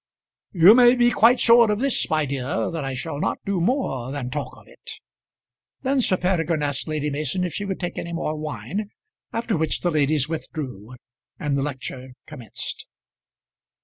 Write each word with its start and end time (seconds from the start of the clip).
"You 0.51 0.73
may 0.73 0.95
be 0.95 1.11
quite 1.11 1.39
sure 1.39 1.69
of 1.69 1.77
this, 1.77 2.09
my 2.09 2.25
dear 2.25 2.71
that 2.71 2.83
I 2.83 2.95
shall 2.95 3.19
not 3.19 3.37
do 3.45 3.61
more 3.61 4.11
than 4.11 4.31
talk 4.31 4.57
of 4.57 4.67
it." 4.67 4.93
Then 5.83 6.01
Sir 6.01 6.17
Peregrine 6.17 6.63
asked 6.63 6.87
Lady 6.87 7.11
Mason 7.11 7.43
if 7.43 7.53
she 7.53 7.65
would 7.65 7.79
take 7.79 7.99
any 7.99 8.11
more 8.11 8.35
wine; 8.35 8.89
after 9.31 9.55
which 9.55 9.81
the 9.81 9.91
ladies 9.91 10.27
withdrew, 10.27 10.95
and 11.37 11.55
the 11.55 11.61
lecture 11.61 12.13
commenced. 12.25 12.87